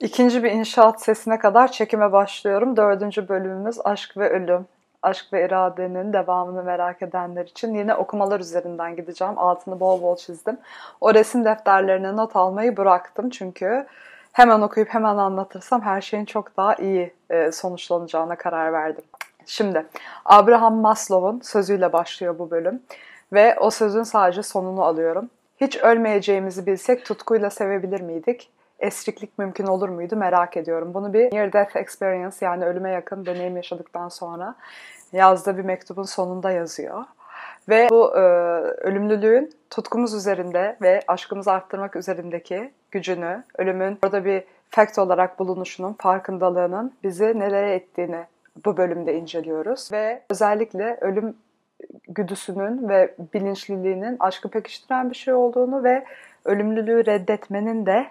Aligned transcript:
İkinci 0.00 0.44
bir 0.44 0.50
inşaat 0.50 1.02
sesine 1.02 1.38
kadar 1.38 1.72
çekime 1.72 2.12
başlıyorum. 2.12 2.76
Dördüncü 2.76 3.28
bölümümüz 3.28 3.78
Aşk 3.84 4.16
ve 4.16 4.30
Ölüm. 4.30 4.66
Aşk 5.02 5.32
ve 5.32 5.46
İrade'nin 5.46 6.12
devamını 6.12 6.62
merak 6.62 7.02
edenler 7.02 7.44
için 7.44 7.74
yine 7.74 7.94
okumalar 7.94 8.40
üzerinden 8.40 8.96
gideceğim. 8.96 9.38
Altını 9.38 9.80
bol 9.80 10.02
bol 10.02 10.16
çizdim. 10.16 10.58
O 11.00 11.14
resim 11.14 11.44
defterlerine 11.44 12.16
not 12.16 12.36
almayı 12.36 12.76
bıraktım 12.76 13.30
çünkü 13.30 13.86
hemen 14.32 14.60
okuyup 14.60 14.88
hemen 14.88 15.16
anlatırsam 15.16 15.82
her 15.82 16.00
şeyin 16.00 16.24
çok 16.24 16.56
daha 16.56 16.74
iyi 16.74 17.14
e, 17.30 17.52
sonuçlanacağına 17.52 18.36
karar 18.36 18.72
verdim. 18.72 19.04
Şimdi 19.46 19.86
Abraham 20.24 20.74
Maslow'un 20.76 21.40
sözüyle 21.40 21.92
başlıyor 21.92 22.38
bu 22.38 22.50
bölüm 22.50 22.82
ve 23.32 23.56
o 23.60 23.70
sözün 23.70 24.02
sadece 24.02 24.42
sonunu 24.42 24.82
alıyorum. 24.82 25.30
Hiç 25.60 25.76
ölmeyeceğimizi 25.76 26.66
bilsek 26.66 27.04
tutkuyla 27.04 27.50
sevebilir 27.50 28.00
miydik? 28.00 28.50
Esriklik 28.80 29.38
mümkün 29.38 29.66
olur 29.66 29.88
muydu 29.88 30.16
merak 30.16 30.56
ediyorum. 30.56 30.94
Bunu 30.94 31.12
bir 31.12 31.34
near 31.34 31.52
death 31.52 31.76
experience 31.76 32.36
yani 32.40 32.64
ölüme 32.64 32.90
yakın 32.90 33.26
deneyim 33.26 33.56
yaşadıktan 33.56 34.08
sonra 34.08 34.54
yazdığı 35.12 35.58
bir 35.58 35.64
mektubun 35.64 36.02
sonunda 36.02 36.50
yazıyor. 36.50 37.04
Ve 37.68 37.88
bu 37.90 38.16
e, 38.16 38.20
ölümlülüğün 38.60 39.52
tutkumuz 39.70 40.14
üzerinde 40.14 40.76
ve 40.82 41.00
aşkımızı 41.08 41.52
arttırmak 41.52 41.96
üzerindeki 41.96 42.70
gücünü, 42.90 43.44
ölümün 43.58 43.98
orada 44.04 44.24
bir 44.24 44.44
fact 44.70 44.98
olarak 44.98 45.38
bulunuşunun, 45.38 45.92
farkındalığının 45.92 46.92
bizi 47.02 47.38
nelere 47.38 47.74
ettiğini 47.74 48.24
bu 48.64 48.76
bölümde 48.76 49.14
inceliyoruz. 49.14 49.92
Ve 49.92 50.22
özellikle 50.30 50.98
ölüm 51.00 51.36
güdüsünün 52.08 52.88
ve 52.88 53.14
bilinçliliğinin 53.34 54.16
aşkı 54.20 54.48
pekiştiren 54.48 55.10
bir 55.10 55.16
şey 55.16 55.34
olduğunu 55.34 55.84
ve 55.84 56.04
ölümlülüğü 56.44 57.06
reddetmenin 57.06 57.86
de 57.86 58.06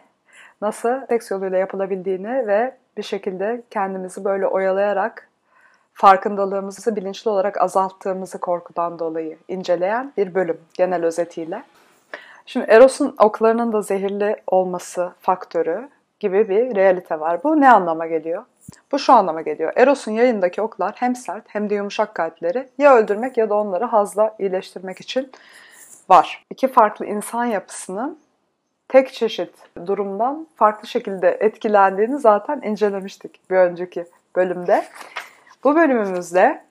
nasıl 0.62 1.08
seks 1.08 1.32
yoluyla 1.32 1.58
yapılabildiğini 1.58 2.48
ve 2.48 2.76
bir 2.98 3.04
şekilde 3.04 3.62
kendimizi 3.72 4.26
böyle 4.26 4.48
oyalayarak 4.48 5.30
farkındalığımızı 5.94 6.96
bilinçli 6.96 7.30
olarak 7.30 7.62
azalttığımızı 7.62 8.38
korkudan 8.38 9.00
dolayı 9.00 9.38
inceleyen 9.48 10.14
bir 10.18 10.36
bölüm 10.36 10.58
genel 10.74 11.06
özetiyle. 11.06 11.64
Şimdi 12.46 12.66
Eros'un 12.70 13.16
oklarının 13.20 13.74
da 13.74 13.82
zehirli 13.82 14.36
olması 14.48 15.12
faktörü 15.22 15.90
gibi 16.20 16.50
bir 16.50 16.76
realite 16.76 17.20
var. 17.20 17.44
Bu 17.44 17.62
ne 17.62 17.72
anlama 17.72 18.08
geliyor? 18.08 18.44
Bu 18.92 19.00
şu 19.00 19.14
anlama 19.14 19.42
geliyor. 19.42 19.74
Eros'un 19.76 20.12
yayındaki 20.12 20.62
oklar 20.62 20.94
hem 20.96 21.16
sert 21.16 21.44
hem 21.48 21.70
de 21.70 21.76
yumuşak 21.76 22.16
kalpleri 22.16 22.70
ya 22.78 22.96
öldürmek 22.96 23.38
ya 23.38 23.50
da 23.50 23.56
onları 23.56 23.86
hazla 23.86 24.36
iyileştirmek 24.40 25.02
için 25.02 25.32
var. 26.10 26.46
İki 26.50 26.68
farklı 26.68 27.06
insan 27.06 27.46
yapısının 27.46 28.20
tek 28.96 29.14
çeşit 29.14 29.50
durumdan 29.88 30.48
farklı 30.56 30.88
şekilde 30.88 31.38
etkilendiğini 31.40 32.20
zaten 32.20 32.62
incelemiştik 32.62 33.50
bir 33.52 33.56
önceki 33.56 34.06
bölümde. 34.36 34.86
Bu 35.64 35.76
bölümümüzde 35.76 36.62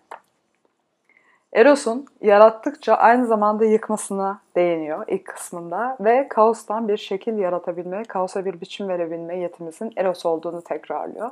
Eros'un 1.53 2.07
yarattıkça 2.21 2.95
aynı 2.95 3.27
zamanda 3.27 3.65
yıkmasına 3.65 4.41
değiniyor 4.57 5.05
ilk 5.09 5.27
kısmında 5.27 5.97
ve 6.01 6.29
kaostan 6.29 6.89
bir 6.89 6.97
şekil 6.97 7.39
yaratabilme, 7.39 8.03
kaosa 8.03 8.45
bir 8.45 8.61
biçim 8.61 8.89
verebilme 8.89 9.39
yetimizin 9.39 9.93
Eros 9.97 10.27
olduğunu 10.27 10.63
tekrarlıyor. 10.63 11.31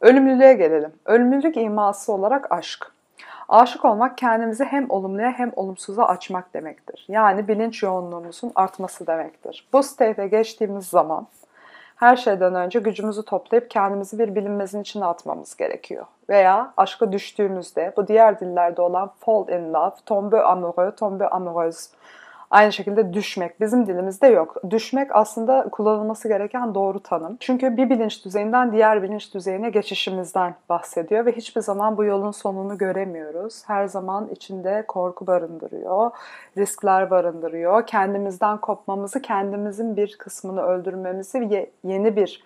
Ölümlülüğe 0.00 0.52
gelelim. 0.52 0.92
Ölümlülük 1.06 1.56
iması 1.56 2.12
olarak 2.12 2.52
aşk. 2.52 2.92
Aşık 3.48 3.84
olmak 3.84 4.18
kendimizi 4.18 4.64
hem 4.64 4.90
olumluya 4.90 5.30
hem 5.30 5.52
olumsuza 5.56 6.04
açmak 6.04 6.54
demektir. 6.54 7.06
Yani 7.08 7.48
bilinç 7.48 7.82
yoğunluğumuzun 7.82 8.52
artması 8.54 9.06
demektir. 9.06 9.68
Bu 9.72 9.82
state'e 9.82 10.28
geçtiğimiz 10.28 10.86
zaman 10.86 11.26
her 11.96 12.16
şeyden 12.16 12.54
önce 12.54 12.78
gücümüzü 12.78 13.24
toplayıp 13.24 13.70
kendimizi 13.70 14.18
bir 14.18 14.34
bilinmezin 14.34 14.80
içine 14.80 15.04
atmamız 15.04 15.56
gerekiyor. 15.56 16.06
Veya 16.28 16.72
aşka 16.76 17.12
düştüğümüzde 17.12 17.92
bu 17.96 18.08
diğer 18.08 18.40
dillerde 18.40 18.82
olan 18.82 19.10
fall 19.20 19.48
in 19.48 19.74
love, 19.74 19.94
tombe 20.06 20.42
amoureux, 20.42 20.96
tombe 20.96 21.28
amoureuse 21.28 21.90
Aynı 22.50 22.72
şekilde 22.72 23.12
düşmek 23.12 23.60
bizim 23.60 23.86
dilimizde 23.86 24.26
yok. 24.26 24.56
Düşmek 24.70 25.16
aslında 25.16 25.68
kullanılması 25.72 26.28
gereken 26.28 26.74
doğru 26.74 27.00
tanım. 27.00 27.36
Çünkü 27.40 27.76
bir 27.76 27.90
bilinç 27.90 28.24
düzeyinden 28.24 28.72
diğer 28.72 29.02
bilinç 29.02 29.34
düzeyine 29.34 29.70
geçişimizden 29.70 30.54
bahsediyor 30.68 31.26
ve 31.26 31.32
hiçbir 31.32 31.60
zaman 31.60 31.96
bu 31.96 32.04
yolun 32.04 32.30
sonunu 32.30 32.78
göremiyoruz. 32.78 33.62
Her 33.66 33.86
zaman 33.86 34.28
içinde 34.28 34.84
korku 34.88 35.26
barındırıyor, 35.26 36.10
riskler 36.56 37.10
barındırıyor. 37.10 37.86
Kendimizden 37.86 38.58
kopmamızı, 38.58 39.22
kendimizin 39.22 39.96
bir 39.96 40.16
kısmını 40.18 40.62
öldürmemizi 40.62 41.68
yeni 41.84 42.16
bir 42.16 42.44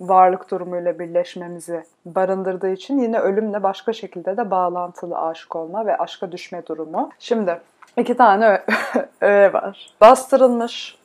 varlık 0.00 0.50
durumuyla 0.50 0.98
birleşmemizi 0.98 1.84
barındırdığı 2.06 2.70
için 2.70 2.98
yine 2.98 3.18
ölümle 3.18 3.62
başka 3.62 3.92
şekilde 3.92 4.36
de 4.36 4.50
bağlantılı 4.50 5.18
aşık 5.18 5.56
olma 5.56 5.86
ve 5.86 5.96
aşka 5.96 6.32
düşme 6.32 6.66
durumu. 6.66 7.10
Şimdi 7.18 7.60
iki 7.96 8.16
tane 8.16 8.62
öğe 9.20 9.52
var. 9.52 9.94
Bastırılmış 10.00 10.98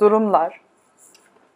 durumlar, 0.00 0.60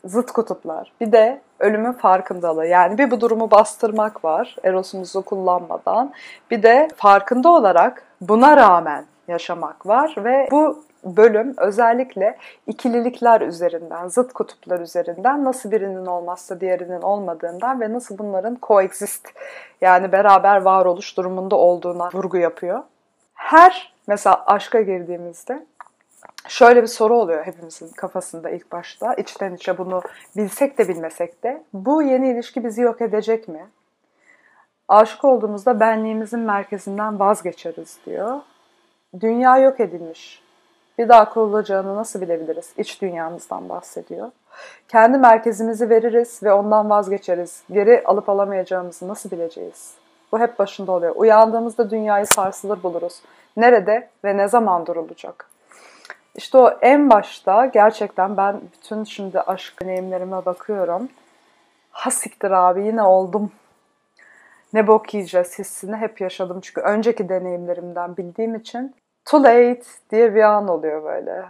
zıt 0.05 0.33
kutuplar. 0.33 0.93
Bir 1.01 1.13
de 1.13 1.41
ölümün 1.59 1.93
farkındalığı. 1.93 2.67
Yani 2.67 2.99
bir 2.99 3.11
bu 3.11 3.21
durumu 3.21 3.51
bastırmak 3.51 4.25
var 4.25 4.57
erosumuzu 4.65 5.23
kullanmadan. 5.23 6.13
Bir 6.51 6.63
de 6.63 6.89
farkında 6.97 7.49
olarak 7.49 8.03
buna 8.21 8.57
rağmen 8.57 9.05
yaşamak 9.29 9.87
var 9.87 10.15
ve 10.19 10.49
bu 10.51 10.85
bölüm 11.05 11.55
özellikle 11.57 12.39
ikililikler 12.67 13.41
üzerinden, 13.41 14.09
zıt 14.09 14.33
kutuplar 14.33 14.81
üzerinden 14.81 15.45
nasıl 15.45 15.71
birinin 15.71 16.07
olmazsa 16.07 16.61
diğerinin 16.61 17.03
olmadığından 17.03 17.81
ve 17.81 17.93
nasıl 17.93 18.19
bunların 18.19 18.59
coexist 18.63 19.29
yani 19.81 20.13
beraber 20.13 20.63
varoluş 20.63 21.17
durumunda 21.17 21.57
olduğuna 21.57 22.09
vurgu 22.13 22.37
yapıyor. 22.37 22.83
Her 23.43 23.93
mesela 24.07 24.45
aşka 24.47 24.81
girdiğimizde 24.81 25.67
şöyle 26.49 26.83
bir 26.83 26.87
soru 26.87 27.15
oluyor 27.15 27.47
hepimizin 27.47 27.89
kafasında 27.89 28.51
ilk 28.51 28.73
başta. 28.73 29.15
İçten 29.15 29.55
içe 29.55 29.79
bunu 29.79 30.03
bilsek 30.37 30.79
de 30.79 30.89
bilmesek 30.89 31.43
de. 31.43 31.63
Bu 31.73 32.03
yeni 32.03 32.31
ilişki 32.31 32.65
bizi 32.65 32.83
yok 32.83 33.01
edecek 33.01 33.49
mi? 33.49 33.67
Aşık 34.89 35.25
olduğumuzda 35.25 35.81
benliğimizin 35.81 36.41
merkezinden 36.41 37.21
vazgeçeriz 37.21 37.99
diyor. 38.07 38.41
Dünya 39.21 39.59
yok 39.59 39.81
edilmiş. 39.81 40.43
Bir 40.99 41.09
daha 41.09 41.31
kurulacağını 41.31 41.97
nasıl 41.97 42.21
bilebiliriz? 42.21 42.73
İç 42.79 43.03
dünyamızdan 43.03 43.69
bahsediyor. 43.69 44.31
Kendi 44.89 45.19
merkezimizi 45.19 45.91
veririz 45.91 46.43
ve 46.43 46.53
ondan 46.53 46.91
vazgeçeriz. 46.91 47.63
Geri 47.71 48.03
alıp 48.05 48.29
alamayacağımızı 48.29 49.09
nasıl 49.09 49.31
bileceğiz? 49.31 50.02
Bu 50.33 50.41
hep 50.41 50.59
başında 50.59 50.93
oluyor. 50.93 51.13
Uyandığımızda 51.17 51.91
dünyayı 51.91 52.27
sarsılır 52.27 52.83
buluruz. 52.83 53.23
Nerede 53.57 54.09
ve 54.25 54.37
ne 54.37 54.49
zaman 54.49 54.87
durulacak? 54.87 55.51
İşte 56.35 56.59
o 56.59 56.79
en 56.81 57.11
başta 57.11 57.67
gerçekten 57.67 58.37
ben 58.37 58.61
bütün 58.73 59.05
şimdi 59.05 59.41
aşk 59.41 59.83
deneyimlerime 59.83 60.45
bakıyorum. 60.45 61.09
Ha 61.91 62.11
siktir 62.11 62.51
abi 62.51 62.87
yine 62.87 63.03
oldum. 63.03 63.53
Ne 64.73 64.87
bok 64.87 65.15
yiyeceğiz 65.15 65.59
hissini 65.59 65.97
hep 65.97 66.21
yaşadım. 66.21 66.61
Çünkü 66.61 66.81
önceki 66.81 67.29
deneyimlerimden 67.29 68.17
bildiğim 68.17 68.55
için 68.55 68.95
too 69.25 69.43
late 69.43 69.83
diye 70.11 70.35
bir 70.35 70.43
an 70.43 70.69
oluyor 70.69 71.05
böyle. 71.05 71.45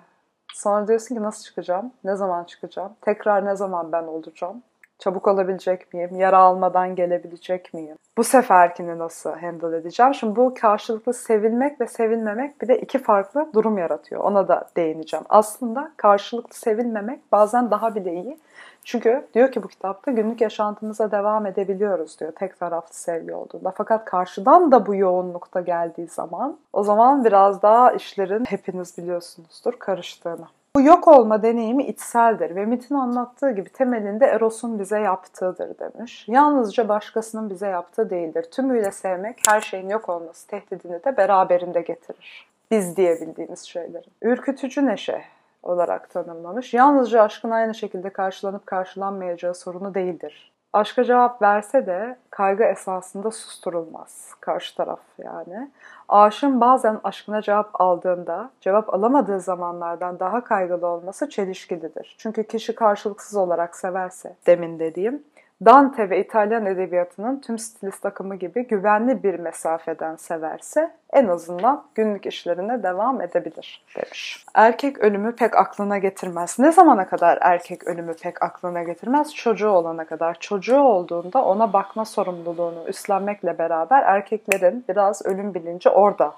Sonra 0.55 0.89
diyorsun 0.89 1.15
ki 1.15 1.23
nasıl 1.23 1.45
çıkacağım? 1.45 1.93
Ne 2.05 2.17
zaman 2.17 2.45
çıkacağım? 2.45 2.93
Tekrar 3.01 3.47
ne 3.47 3.57
zaman 3.57 3.93
ben 3.93 4.03
olacağım? 4.03 4.63
Çabuk 4.99 5.29
olabilecek 5.29 5.95
miyim? 5.95 6.17
Yara 6.17 6.39
almadan 6.39 6.95
gelebilecek 6.95 7.75
miyim? 7.75 7.97
Bu 8.19 8.25
seferkini 8.25 8.99
nasıl 8.99 9.33
handle 9.33 9.77
edeceğim? 9.77 10.15
Şimdi 10.15 10.37
bu 10.37 10.55
karşılıklı 10.61 11.15
sevilmek 11.15 11.81
ve 11.81 11.87
sevilmemek 11.87 12.63
bir 12.63 12.69
de 12.69 12.79
iki 12.79 12.99
farklı 12.99 13.51
durum 13.55 13.79
yaratıyor. 13.79 14.25
Ona 14.25 14.49
da 14.49 14.69
değineceğim. 14.77 15.27
Aslında 15.29 15.93
karşılıklı 15.97 16.55
sevilmemek 16.55 17.33
bazen 17.33 17.71
daha 17.71 17.95
bile 17.95 18.13
iyi. 18.13 18.39
Çünkü 18.85 19.27
diyor 19.35 19.53
ki 19.53 19.63
bu 19.63 19.69
kitapta 19.69 20.11
günlük 20.11 20.41
yaşantımıza 20.41 21.11
devam 21.11 21.47
edebiliyoruz 21.47 22.21
diyor 22.21 22.33
tek 22.33 22.59
taraflı 22.59 22.95
sevgi 22.95 23.35
olduğunda. 23.35 23.73
Fakat 23.77 24.05
karşıdan 24.05 24.73
da 24.73 24.87
bu 24.87 24.95
yoğunlukta 24.95 25.61
geldiği 25.61 26.07
zaman 26.07 26.59
o 26.73 26.83
zaman 26.83 27.25
biraz 27.25 27.63
daha 27.63 27.93
işlerin 27.93 28.45
hepiniz 28.45 28.99
biliyorsunuzdur 28.99 29.73
karıştığını. 29.73 30.47
Bu 30.77 30.83
yok 30.83 31.09
olma 31.09 31.43
deneyimi 31.43 31.85
içseldir 31.85 32.57
ve 32.57 32.67
Mit'in 32.67 32.95
anlattığı 32.95 33.51
gibi 33.51 33.69
temelinde 33.69 34.27
Eros'un 34.27 34.79
bize 34.79 34.99
yaptığıdır 34.99 35.79
demiş. 35.79 36.25
Yalnızca 36.29 36.89
başkasının 36.89 37.51
bize 37.51 37.67
yaptığı 37.67 38.11
değildir. 38.11 38.43
Tümüyle 38.43 38.91
sevmek 38.91 39.39
her 39.49 39.61
şeyin 39.61 39.89
yok 39.89 40.09
olması 40.09 40.47
tehdidini 40.47 41.05
de 41.05 41.17
beraberinde 41.17 41.81
getirir. 41.81 42.49
Biz 42.71 42.97
diyebildiğimiz 42.97 43.61
şeylerin. 43.61 44.13
Ürkütücü 44.23 44.87
neşe 44.87 45.23
olarak 45.63 46.11
tanımlamış. 46.11 46.75
Yalnızca 46.75 47.23
aşkın 47.23 47.51
aynı 47.51 47.75
şekilde 47.75 48.11
karşılanıp 48.11 48.67
karşılanmayacağı 48.67 49.55
sorunu 49.55 49.95
değildir 49.95 50.52
aşka 50.73 51.05
cevap 51.05 51.43
verse 51.43 51.87
de 51.87 52.17
kaygı 52.31 52.65
esasında 52.65 53.31
susturulmaz. 53.31 54.35
Karşı 54.41 54.77
taraf 54.77 55.01
yani. 55.19 55.71
Aşığın 56.09 56.61
bazen 56.61 57.01
aşkına 57.05 57.43
cevap 57.43 57.81
aldığında, 57.81 58.51
cevap 58.61 58.95
alamadığı 58.95 59.41
zamanlardan 59.41 60.21
daha 60.21 60.45
kaygılı 60.45 60.87
olması 60.87 61.29
çelişkilidir. 61.29 62.17
Çünkü 62.19 62.45
kişi 62.45 62.75
karşılıksız 62.75 63.37
olarak 63.37 63.77
severse, 63.77 64.37
demin 64.47 64.79
dediğim, 64.79 65.23
Dante 65.65 66.11
ve 66.11 66.21
İtalyan 66.21 66.67
edebiyatının 66.67 67.41
tüm 67.41 67.59
stilist 67.59 68.07
akımı 68.07 68.37
gibi 68.37 68.67
güvenli 68.67 69.23
bir 69.23 69.39
mesafeden 69.39 70.17
severse 70.17 70.91
en 71.13 71.29
azından 71.29 71.85
günlük 71.95 72.27
işlerine 72.27 72.83
devam 72.83 73.21
edebilir 73.21 73.85
demiş. 73.97 74.45
Erkek 74.55 74.99
ölümü 74.99 75.37
pek 75.37 75.57
aklına 75.57 75.99
getirmez. 75.99 76.59
Ne 76.59 76.73
zamana 76.73 77.07
kadar 77.07 77.39
erkek 77.41 77.87
ölümü 77.87 78.15
pek 78.23 78.43
aklına 78.43 78.83
getirmez? 78.83 79.35
Çocuğu 79.35 79.69
olana 79.69 80.05
kadar. 80.05 80.37
Çocuğu 80.41 80.81
olduğunda 80.81 81.45
ona 81.45 81.73
bakma 81.73 82.05
sorumluluğunu 82.05 82.85
üstlenmekle 82.89 83.59
beraber 83.59 84.03
erkeklerin 84.03 84.85
biraz 84.89 85.27
ölüm 85.27 85.55
bilinci 85.55 85.89
orada 85.89 86.35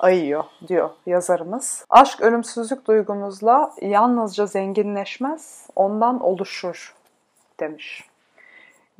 ayıyor 0.00 0.44
diyor 0.68 0.90
yazarımız. 1.06 1.86
Aşk 1.90 2.20
ölümsüzlük 2.20 2.86
duygumuzla 2.86 3.72
yalnızca 3.82 4.46
zenginleşmez, 4.46 5.68
ondan 5.76 6.20
oluşur 6.20 6.94
demiş. 7.60 8.11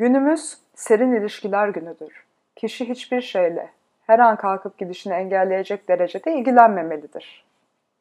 Günümüz 0.02 0.58
serin 0.74 1.12
ilişkiler 1.12 1.68
günüdür. 1.68 2.24
Kişi 2.56 2.88
hiçbir 2.88 3.20
şeyle 3.20 3.70
her 4.06 4.18
an 4.18 4.36
kalkıp 4.36 4.78
gidişini 4.78 5.14
engelleyecek 5.14 5.88
derecede 5.88 6.34
ilgilenmemelidir. 6.34 7.44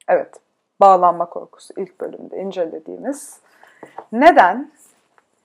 Evet, 0.07 0.33
bağlanma 0.79 1.25
korkusu 1.25 1.73
ilk 1.77 2.01
bölümde 2.01 2.37
incelediğimiz. 2.37 3.39
Neden? 4.11 4.71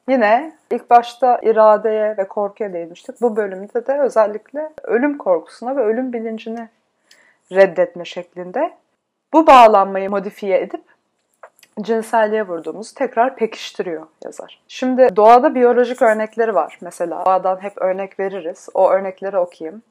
Yine 0.08 0.52
ilk 0.70 0.90
başta 0.90 1.38
iradeye 1.42 2.16
ve 2.16 2.28
korkuya 2.28 2.72
değinmiştik. 2.72 3.20
Bu 3.20 3.36
bölümde 3.36 3.86
de 3.86 4.00
özellikle 4.00 4.70
ölüm 4.82 5.18
korkusuna 5.18 5.76
ve 5.76 5.80
ölüm 5.80 6.12
bilincini 6.12 6.68
reddetme 7.52 8.04
şeklinde. 8.04 8.72
Bu 9.32 9.46
bağlanmayı 9.46 10.10
modifiye 10.10 10.60
edip 10.60 10.84
cinselliğe 11.80 12.48
vurduğumuz 12.48 12.92
tekrar 12.92 13.36
pekiştiriyor 13.36 14.06
yazar. 14.24 14.62
Şimdi 14.68 15.16
doğada 15.16 15.54
biyolojik 15.54 16.02
örnekleri 16.02 16.54
var. 16.54 16.78
Mesela 16.80 17.24
doğadan 17.26 17.62
hep 17.62 17.82
örnek 17.82 18.20
veririz. 18.20 18.68
O 18.74 18.90
örnekleri 18.90 19.38
okuyayım. 19.38 19.82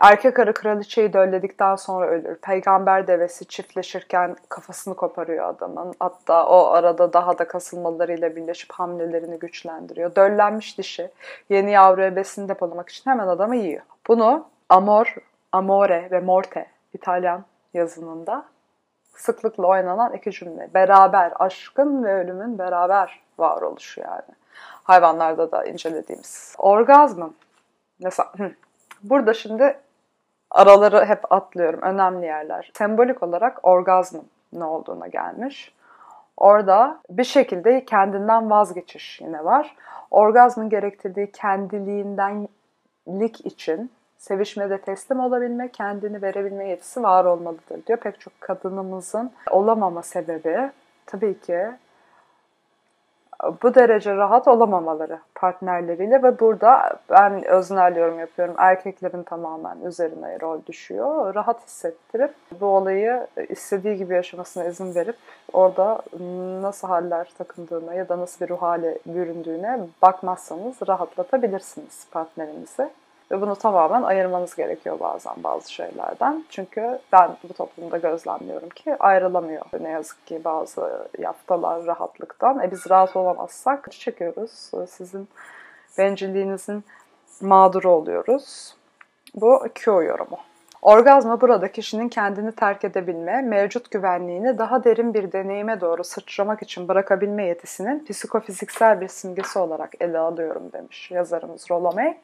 Erkek 0.00 0.38
arı 0.38 0.54
kraliçeyi 0.54 1.12
dölledikten 1.12 1.76
sonra 1.76 2.06
ölür. 2.06 2.36
Peygamber 2.36 3.06
devesi 3.06 3.44
çiftleşirken 3.44 4.36
kafasını 4.48 4.94
koparıyor 4.94 5.48
adamın. 5.48 5.94
Hatta 6.00 6.46
o 6.46 6.66
arada 6.66 7.12
daha 7.12 7.38
da 7.38 7.48
kasılmalarıyla 7.48 8.36
birleşip 8.36 8.72
hamlelerini 8.72 9.38
güçlendiriyor. 9.38 10.14
Döllenmiş 10.14 10.78
dişi 10.78 11.10
yeni 11.48 11.70
yavruya 11.70 12.16
besin 12.16 12.48
depolamak 12.48 12.88
için 12.88 13.10
hemen 13.10 13.28
adamı 13.28 13.56
yiyor. 13.56 13.82
Bunu 14.08 14.46
amor, 14.68 15.16
amore 15.52 16.08
ve 16.10 16.20
morte 16.20 16.66
İtalyan 16.94 17.44
yazınında 17.74 18.44
sıklıkla 19.20 19.66
oynanan 19.66 20.12
iki 20.12 20.30
cümle. 20.30 20.68
Beraber, 20.74 21.32
aşkın 21.38 22.04
ve 22.04 22.14
ölümün 22.14 22.58
beraber 22.58 23.20
varoluşu 23.38 24.00
yani. 24.00 24.38
Hayvanlarda 24.84 25.52
da 25.52 25.64
incelediğimiz. 25.64 26.54
Orgazmın. 26.58 27.36
Mesela 28.00 28.32
burada 29.02 29.34
şimdi 29.34 29.78
araları 30.50 31.04
hep 31.04 31.32
atlıyorum. 31.32 31.80
Önemli 31.82 32.26
yerler. 32.26 32.70
Sembolik 32.74 33.22
olarak 33.22 33.58
orgazmın 33.62 34.26
ne 34.52 34.64
olduğuna 34.64 35.06
gelmiş. 35.06 35.74
Orada 36.36 37.00
bir 37.10 37.24
şekilde 37.24 37.84
kendinden 37.84 38.50
vazgeçiş 38.50 39.20
yine 39.20 39.44
var. 39.44 39.76
Orgazmın 40.10 40.68
gerektirdiği 40.68 41.32
kendiliğindenlik 41.32 43.46
için 43.46 43.90
sevişmede 44.18 44.78
teslim 44.78 45.20
olabilme, 45.20 45.68
kendini 45.68 46.22
verebilme 46.22 46.68
yetisi 46.68 47.02
var 47.02 47.24
olmalıdır 47.24 47.86
diyor. 47.86 47.98
Pek 47.98 48.20
çok 48.20 48.40
kadınımızın 48.40 49.30
olamama 49.50 50.02
sebebi 50.02 50.70
tabii 51.06 51.40
ki 51.40 51.66
bu 53.62 53.74
derece 53.74 54.16
rahat 54.16 54.48
olamamaları 54.48 55.18
partnerleriyle 55.34 56.22
ve 56.22 56.40
burada 56.40 56.90
ben 57.10 57.44
öznel 57.44 57.96
yorum 57.96 58.18
yapıyorum. 58.18 58.54
Erkeklerin 58.58 59.22
tamamen 59.22 59.80
üzerine 59.84 60.40
rol 60.40 60.60
düşüyor. 60.66 61.34
Rahat 61.34 61.66
hissettirip 61.66 62.34
bu 62.60 62.66
olayı 62.66 63.26
istediği 63.48 63.96
gibi 63.96 64.14
yaşamasına 64.14 64.64
izin 64.64 64.94
verip 64.94 65.16
orada 65.52 66.02
nasıl 66.62 66.88
haller 66.88 67.32
takındığına 67.38 67.94
ya 67.94 68.08
da 68.08 68.18
nasıl 68.18 68.44
bir 68.44 68.50
ruh 68.50 68.62
hale 68.62 68.98
büründüğüne 69.06 69.80
bakmazsanız 70.02 70.76
rahatlatabilirsiniz 70.88 72.06
partnerinizi. 72.10 72.90
Ve 73.30 73.40
bunu 73.40 73.56
tamamen 73.56 74.02
ayırmanız 74.02 74.56
gerekiyor 74.56 75.00
bazen 75.00 75.34
bazı 75.36 75.72
şeylerden. 75.72 76.44
Çünkü 76.48 76.98
ben 77.12 77.36
bu 77.48 77.52
toplumda 77.52 77.98
gözlemliyorum 77.98 78.68
ki 78.68 78.96
ayrılamıyor. 79.00 79.64
Ne 79.80 79.90
yazık 79.90 80.26
ki 80.26 80.44
bazı 80.44 81.08
yaftalar 81.18 81.86
rahatlıktan. 81.86 82.60
E 82.60 82.70
biz 82.70 82.90
rahat 82.90 83.16
olamazsak 83.16 83.92
çekiyoruz. 83.92 84.70
Sizin 84.88 85.28
bencilliğinizin 85.98 86.84
mağduru 87.40 87.90
oluyoruz. 87.90 88.76
Bu 89.34 89.66
Q 89.74 89.90
yorumu. 89.90 90.38
Orgazma 90.82 91.40
burada 91.40 91.72
kişinin 91.72 92.08
kendini 92.08 92.52
terk 92.52 92.84
edebilme, 92.84 93.42
mevcut 93.42 93.90
güvenliğini 93.90 94.58
daha 94.58 94.84
derin 94.84 95.14
bir 95.14 95.32
deneyime 95.32 95.80
doğru 95.80 96.04
sıçramak 96.04 96.62
için 96.62 96.88
bırakabilme 96.88 97.44
yetisinin 97.44 98.04
psikofiziksel 98.04 99.00
bir 99.00 99.08
simgesi 99.08 99.58
olarak 99.58 99.92
ele 100.00 100.18
alıyorum 100.18 100.72
demiş 100.72 101.10
yazarımız 101.10 101.70
Rolomey 101.70 102.18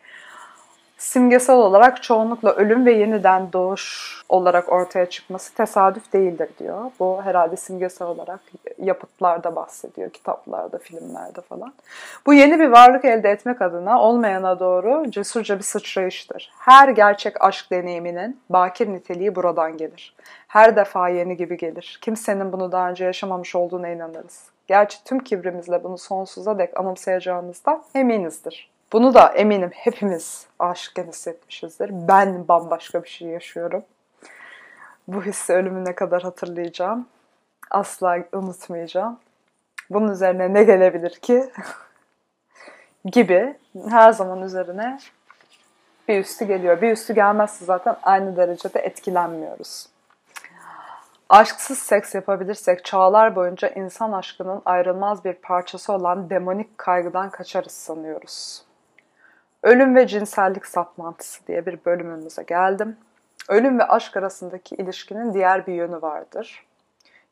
simgesel 0.98 1.56
olarak 1.56 2.02
çoğunlukla 2.02 2.52
ölüm 2.52 2.86
ve 2.86 2.92
yeniden 2.92 3.52
doğuş 3.52 4.14
olarak 4.28 4.72
ortaya 4.72 5.06
çıkması 5.06 5.54
tesadüf 5.54 6.12
değildir 6.12 6.48
diyor. 6.58 6.90
Bu 7.00 7.22
herhalde 7.22 7.56
simgesel 7.56 8.08
olarak 8.08 8.40
yapıtlarda 8.78 9.56
bahsediyor, 9.56 10.10
kitaplarda, 10.10 10.78
filmlerde 10.78 11.40
falan. 11.40 11.74
Bu 12.26 12.34
yeni 12.34 12.60
bir 12.60 12.68
varlık 12.68 13.04
elde 13.04 13.30
etmek 13.30 13.62
adına 13.62 14.02
olmayana 14.02 14.60
doğru 14.60 15.10
cesurca 15.10 15.58
bir 15.58 15.62
sıçrayıştır. 15.62 16.52
Her 16.58 16.88
gerçek 16.88 17.44
aşk 17.44 17.70
deneyiminin 17.70 18.40
bakir 18.50 18.88
niteliği 18.88 19.34
buradan 19.34 19.76
gelir. 19.76 20.14
Her 20.48 20.76
defa 20.76 21.08
yeni 21.08 21.36
gibi 21.36 21.56
gelir. 21.56 21.98
Kimsenin 22.02 22.52
bunu 22.52 22.72
daha 22.72 22.90
önce 22.90 23.04
yaşamamış 23.04 23.54
olduğuna 23.54 23.88
inanırız. 23.88 24.44
Gerçi 24.66 25.04
tüm 25.04 25.18
kibrimizle 25.18 25.84
bunu 25.84 25.98
sonsuza 25.98 26.58
dek 26.58 26.80
anımsayacağımızdan 26.80 27.82
eminizdir. 27.94 28.73
Bunu 28.94 29.14
da 29.14 29.28
eminim 29.28 29.70
hepimiz 29.74 30.46
aşıkken 30.58 31.06
hissetmişizdir. 31.06 31.90
Ben 31.92 32.48
bambaşka 32.48 33.02
bir 33.02 33.08
şey 33.08 33.28
yaşıyorum. 33.28 33.84
Bu 35.08 35.22
hissi 35.22 35.52
ölümüne 35.52 35.94
kadar 35.94 36.22
hatırlayacağım. 36.22 37.06
Asla 37.70 38.18
unutmayacağım. 38.32 39.18
Bunun 39.90 40.12
üzerine 40.12 40.54
ne 40.54 40.64
gelebilir 40.64 41.10
ki? 41.10 41.50
gibi 43.04 43.56
her 43.88 44.12
zaman 44.12 44.42
üzerine 44.42 44.98
bir 46.08 46.20
üstü 46.20 46.44
geliyor. 46.44 46.80
Bir 46.80 46.92
üstü 46.92 47.14
gelmezse 47.14 47.64
zaten 47.64 47.96
aynı 48.02 48.36
derecede 48.36 48.80
etkilenmiyoruz. 48.80 49.86
Aşksız 51.28 51.78
seks 51.78 52.14
yapabilirsek 52.14 52.84
çağlar 52.84 53.36
boyunca 53.36 53.68
insan 53.68 54.12
aşkının 54.12 54.62
ayrılmaz 54.64 55.24
bir 55.24 55.32
parçası 55.32 55.92
olan 55.92 56.30
demonik 56.30 56.78
kaygıdan 56.78 57.30
kaçarız 57.30 57.72
sanıyoruz. 57.72 58.64
Ölüm 59.64 59.94
ve 59.94 60.06
cinsellik 60.06 60.66
saplantısı 60.66 61.46
diye 61.46 61.66
bir 61.66 61.84
bölümümüze 61.84 62.42
geldim. 62.42 62.96
Ölüm 63.48 63.78
ve 63.78 63.84
aşk 63.84 64.16
arasındaki 64.16 64.74
ilişkinin 64.74 65.34
diğer 65.34 65.66
bir 65.66 65.74
yönü 65.74 66.02
vardır. 66.02 66.66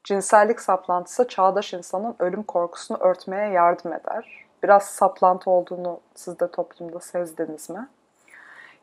Cinsellik 0.04 0.60
saplantısı 0.60 1.28
çağdaş 1.28 1.74
insanın 1.74 2.16
ölüm 2.18 2.42
korkusunu 2.42 2.98
örtmeye 2.98 3.48
yardım 3.48 3.92
eder. 3.92 4.44
Biraz 4.62 4.82
saplantı 4.82 5.50
olduğunu 5.50 6.00
siz 6.14 6.40
de 6.40 6.50
toplumda 6.50 7.00
sezdiniz 7.00 7.70
mi? 7.70 7.88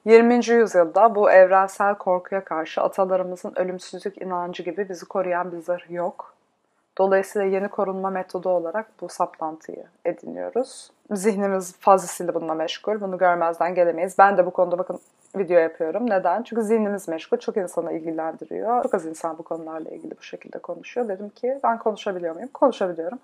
20. 0.05 0.47
yüzyılda 0.47 1.15
bu 1.15 1.31
evrensel 1.31 1.95
korkuya 1.95 2.43
karşı 2.43 2.81
atalarımızın 2.81 3.53
ölümsüzlük 3.55 4.21
inancı 4.21 4.63
gibi 4.63 4.89
bizi 4.89 5.05
koruyan 5.05 5.51
bir 5.51 5.57
zırh 5.57 5.91
yok. 5.91 6.33
Dolayısıyla 6.99 7.47
yeni 7.47 7.67
korunma 7.67 8.09
metodu 8.09 8.49
olarak 8.49 8.87
bu 9.01 9.09
saplantıyı 9.09 9.83
ediniyoruz. 10.05 10.91
Zihnimiz 11.11 11.75
fazlasıyla 11.79 12.33
bununla 12.33 12.53
meşgul. 12.53 13.01
Bunu 13.01 13.17
görmezden 13.17 13.75
gelemeyiz. 13.75 14.17
Ben 14.17 14.37
de 14.37 14.45
bu 14.45 14.51
konuda 14.51 14.77
bakın 14.77 14.99
video 15.35 15.59
yapıyorum. 15.59 16.09
Neden? 16.09 16.43
Çünkü 16.43 16.63
zihnimiz 16.63 17.07
meşgul. 17.07 17.37
Çok 17.37 17.57
insana 17.57 17.91
ilgilendiriyor. 17.91 18.83
Çok 18.83 18.93
az 18.93 19.05
insan 19.05 19.37
bu 19.37 19.43
konularla 19.43 19.89
ilgili 19.89 20.17
bu 20.17 20.23
şekilde 20.23 20.59
konuşuyor. 20.59 21.07
Dedim 21.07 21.29
ki 21.29 21.59
ben 21.63 21.77
konuşabiliyor 21.77 22.35
muyum? 22.35 22.49
Konuşabiliyorum. 22.53 23.19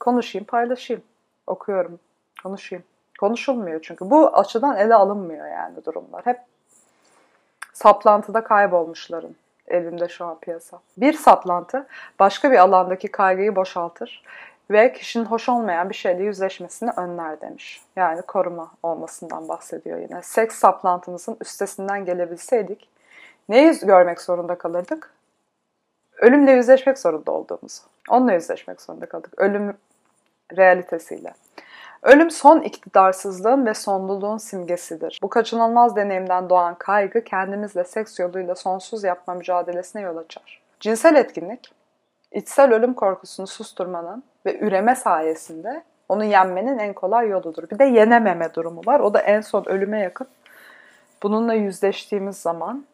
Konuşayım, 0.00 0.46
paylaşayım. 0.46 1.02
Okuyorum, 1.46 1.98
konuşayım. 2.42 2.84
Konuşulmuyor 3.20 3.80
çünkü. 3.82 4.10
Bu 4.10 4.36
açıdan 4.36 4.76
ele 4.76 4.94
alınmıyor 4.94 5.46
yani 5.46 5.84
durumlar. 5.84 6.26
Hep 6.26 6.40
saplantıda 7.72 8.44
kaybolmuşların 8.44 9.34
elimde 9.68 10.08
şu 10.08 10.24
an 10.24 10.38
piyasa. 10.40 10.80
Bir 10.96 11.12
saplantı 11.12 11.86
başka 12.18 12.52
bir 12.52 12.56
alandaki 12.58 13.08
kaygıyı 13.08 13.56
boşaltır 13.56 14.22
ve 14.70 14.92
kişinin 14.92 15.24
hoş 15.24 15.48
olmayan 15.48 15.90
bir 15.90 15.94
şeyle 15.94 16.22
yüzleşmesini 16.22 16.90
önler 16.96 17.40
demiş. 17.40 17.82
Yani 17.96 18.22
koruma 18.22 18.70
olmasından 18.82 19.48
bahsediyor 19.48 19.98
yine. 19.98 20.22
Seks 20.22 20.58
saplantımızın 20.58 21.36
üstesinden 21.40 22.04
gelebilseydik 22.04 22.88
neyi 23.48 23.78
görmek 23.82 24.20
zorunda 24.20 24.58
kalırdık? 24.58 25.10
Ölümle 26.18 26.52
yüzleşmek 26.52 26.98
zorunda 26.98 27.32
olduğumuzu. 27.32 27.82
Onunla 28.08 28.32
yüzleşmek 28.32 28.82
zorunda 28.82 29.06
kaldık. 29.06 29.32
Ölüm 29.36 29.76
realitesiyle. 30.56 31.34
Ölüm 32.02 32.30
son 32.30 32.60
iktidarsızlığın 32.60 33.66
ve 33.66 33.74
sonluluğun 33.74 34.38
simgesidir. 34.38 35.18
Bu 35.22 35.28
kaçınılmaz 35.28 35.96
deneyimden 35.96 36.50
doğan 36.50 36.74
kaygı 36.74 37.24
kendimizle 37.24 37.84
seks 37.84 38.18
yoluyla 38.18 38.54
sonsuz 38.54 39.04
yapma 39.04 39.34
mücadelesine 39.34 40.02
yol 40.02 40.16
açar. 40.16 40.60
Cinsel 40.80 41.14
etkinlik, 41.14 41.72
içsel 42.32 42.72
ölüm 42.72 42.94
korkusunu 42.94 43.46
susturmanın 43.46 44.22
ve 44.46 44.58
üreme 44.58 44.94
sayesinde 44.94 45.82
onu 46.08 46.24
yenmenin 46.24 46.78
en 46.78 46.92
kolay 46.92 47.28
yoludur. 47.28 47.70
Bir 47.70 47.78
de 47.78 47.84
yenememe 47.84 48.54
durumu 48.54 48.80
var. 48.86 49.00
O 49.00 49.14
da 49.14 49.20
en 49.20 49.40
son 49.40 49.64
ölüme 49.64 50.00
yakın. 50.00 50.26
Bununla 51.22 51.54
yüzleştiğimiz 51.54 52.36
zaman 52.36 52.84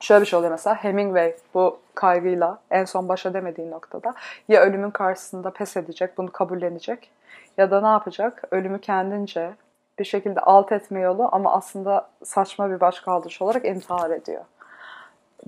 şöyle 0.00 0.20
bir 0.20 0.26
şey 0.26 0.36
oluyor 0.36 0.52
mesela 0.52 0.76
Hemingway 0.76 1.34
bu 1.54 1.80
kaygıyla 1.94 2.58
en 2.70 2.84
son 2.84 3.08
baş 3.08 3.26
edemediği 3.26 3.70
noktada 3.70 4.14
ya 4.48 4.62
ölümün 4.62 4.90
karşısında 4.90 5.50
pes 5.50 5.76
edecek, 5.76 6.18
bunu 6.18 6.32
kabullenecek 6.32 7.10
ya 7.58 7.70
da 7.70 7.80
ne 7.80 7.86
yapacak? 7.86 8.42
Ölümü 8.50 8.80
kendince 8.80 9.50
bir 9.98 10.04
şekilde 10.04 10.40
alt 10.40 10.72
etme 10.72 11.00
yolu 11.00 11.28
ama 11.32 11.52
aslında 11.52 12.08
saçma 12.24 12.70
bir 12.70 12.80
başkaldırış 12.80 13.42
olarak 13.42 13.64
intihar 13.64 14.10
ediyor. 14.10 14.44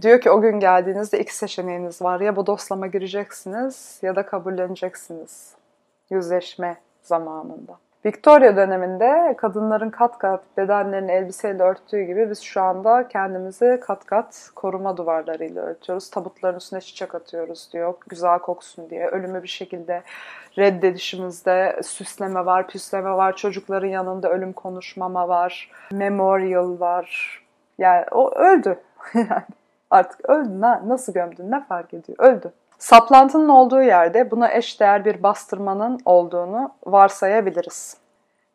Diyor 0.02 0.20
ki 0.20 0.30
o 0.30 0.40
gün 0.40 0.60
geldiğinizde 0.60 1.20
iki 1.20 1.36
seçeneğiniz 1.36 2.02
var. 2.02 2.20
Ya 2.20 2.36
bu 2.36 2.46
dostlama 2.46 2.86
gireceksiniz 2.86 3.98
ya 4.02 4.16
da 4.16 4.26
kabulleneceksiniz. 4.26 5.54
Yüzleşme 6.10 6.76
zamanında. 7.02 7.78
Victoria 8.04 8.56
döneminde 8.56 9.34
kadınların 9.36 9.90
kat 9.90 10.18
kat 10.18 10.42
bedenlerini 10.56 11.12
elbiseyle 11.12 11.62
örttüğü 11.62 12.02
gibi 12.02 12.30
biz 12.30 12.40
şu 12.40 12.62
anda 12.62 13.08
kendimizi 13.08 13.80
kat 13.82 14.06
kat 14.06 14.50
koruma 14.54 14.96
duvarlarıyla 14.96 15.62
örtüyoruz. 15.62 16.10
Tabutların 16.10 16.56
üstüne 16.56 16.80
çiçek 16.80 17.14
atıyoruz 17.14 17.68
diyor. 17.72 17.94
Güzel 18.08 18.38
koksun 18.38 18.90
diye. 18.90 19.06
Ölümü 19.06 19.42
bir 19.42 19.48
şekilde 19.48 20.02
reddedişimizde 20.58 21.80
süsleme 21.82 22.46
var, 22.46 22.68
püsleme 22.68 23.10
var. 23.10 23.36
Çocukların 23.36 23.88
yanında 23.88 24.30
ölüm 24.30 24.52
konuşmama 24.52 25.28
var. 25.28 25.70
Memorial 25.92 26.80
var. 26.80 27.40
Yani 27.78 28.04
o 28.10 28.34
öldü. 28.34 28.78
artık 29.90 30.30
öldü. 30.30 30.60
Nasıl 30.60 31.12
gömdün 31.12 31.50
ne 31.50 31.64
fark 31.64 31.94
ediyor? 31.94 32.18
Öldü. 32.18 32.52
Saplantının 32.80 33.48
olduğu 33.48 33.82
yerde 33.82 34.30
buna 34.30 34.52
eşdeğer 34.52 35.04
bir 35.04 35.22
bastırmanın 35.22 36.00
olduğunu 36.04 36.70
varsayabiliriz. 36.86 37.96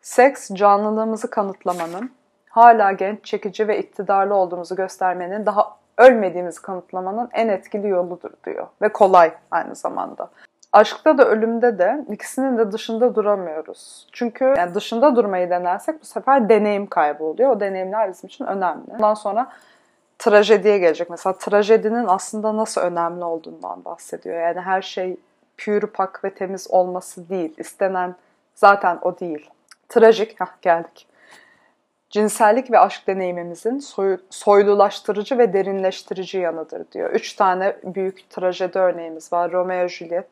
Seks, 0.01 0.49
canlılığımızı 0.53 1.29
kanıtlamanın, 1.29 2.11
hala 2.49 2.91
genç, 2.91 3.25
çekici 3.25 3.67
ve 3.67 3.79
iktidarlı 3.79 4.35
olduğumuzu 4.35 4.75
göstermenin, 4.75 5.45
daha 5.45 5.75
ölmediğimizi 5.97 6.61
kanıtlamanın 6.61 7.29
en 7.33 7.47
etkili 7.47 7.87
yoludur 7.87 8.31
diyor. 8.45 8.67
Ve 8.81 8.89
kolay 8.89 9.33
aynı 9.51 9.75
zamanda. 9.75 10.29
Aşkta 10.73 11.17
da 11.17 11.25
ölümde 11.25 11.79
de 11.79 12.05
ikisinin 12.11 12.57
de 12.57 12.71
dışında 12.71 13.15
duramıyoruz. 13.15 14.07
Çünkü 14.11 14.53
yani 14.57 14.73
dışında 14.73 15.15
durmayı 15.15 15.49
denersek 15.49 16.01
bu 16.01 16.05
sefer 16.05 16.49
deneyim 16.49 16.87
kaybı 16.87 17.23
oluyor. 17.23 17.49
O 17.49 17.59
deneyimler 17.59 18.09
bizim 18.09 18.27
için 18.27 18.45
önemli. 18.45 18.83
Ondan 18.93 19.13
sonra 19.13 19.47
trajediye 20.19 20.77
gelecek. 20.77 21.09
Mesela 21.09 21.37
trajedinin 21.37 22.05
aslında 22.07 22.57
nasıl 22.57 22.81
önemli 22.81 23.23
olduğundan 23.23 23.85
bahsediyor. 23.85 24.41
Yani 24.41 24.61
her 24.61 24.81
şey 24.81 25.17
pür, 25.57 25.87
pak 25.87 26.23
ve 26.23 26.33
temiz 26.33 26.67
olması 26.71 27.29
değil. 27.29 27.53
İstenen 27.57 28.15
zaten 28.55 28.99
o 29.01 29.19
değil. 29.19 29.49
Trajik, 29.89 30.41
heh, 30.41 30.61
geldik. 30.61 31.07
Cinsellik 32.09 32.71
ve 32.71 32.79
aşk 32.79 33.07
deneyimimizin 33.07 33.79
soy, 33.79 34.17
soylulaştırıcı 34.29 35.37
ve 35.37 35.53
derinleştirici 35.53 36.37
yanıdır 36.37 36.91
diyor. 36.91 37.09
Üç 37.09 37.33
tane 37.33 37.75
büyük 37.83 38.29
trajedi 38.29 38.79
örneğimiz 38.79 39.33
var. 39.33 39.51
Romeo 39.51 39.87
Juliet, 39.87 40.29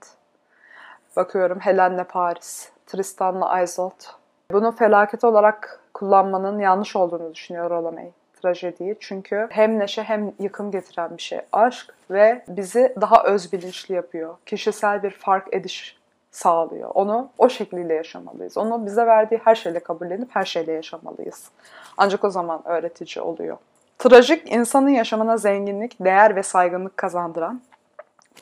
bakıyorum 1.16 1.60
Helen'le 1.60 2.04
Paris, 2.04 2.70
Tristan'la 2.88 3.62
Isolde. 3.62 4.04
Bunu 4.52 4.72
felaket 4.72 5.24
olarak 5.24 5.80
kullanmanın 5.94 6.60
yanlış 6.60 6.96
olduğunu 6.96 7.36
düşünüyor 7.36 7.70
Rolomey 7.70 8.12
trajediyi. 8.44 8.96
Çünkü 9.00 9.48
hem 9.50 9.80
neşe 9.80 10.04
hem 10.04 10.34
yıkım 10.40 10.72
getiren 10.72 11.18
bir 11.18 11.22
şey 11.22 11.40
aşk 11.52 11.96
ve 12.12 12.44
bizi 12.48 12.96
daha 13.02 13.24
öz 13.24 13.54
bilinçli 13.54 13.96
yapıyor. 13.96 14.36
Kişisel 14.46 15.04
bir 15.04 15.12
fark 15.12 15.54
ediş 15.54 15.98
sağlıyor. 16.32 16.92
Onu 16.94 17.30
o 17.38 17.50
şekliyle 17.50 17.94
yaşamalıyız. 17.94 18.58
Onu 18.58 18.86
bize 18.86 19.06
verdiği 19.06 19.42
her 19.44 19.56
şeyle 19.56 19.80
kabullenip 19.80 20.36
her 20.36 20.46
şeyle 20.46 20.72
yaşamalıyız. 20.72 21.50
Ancak 21.98 22.24
o 22.24 22.30
zaman 22.30 22.62
öğretici 22.66 23.24
oluyor. 23.24 23.58
Trajik 24.00 24.52
insanın 24.52 24.90
yaşamına 24.90 25.38
zenginlik, 25.38 25.96
değer 26.00 26.36
ve 26.36 26.44
saygınlık 26.44 26.98
kazandıran 26.98 27.62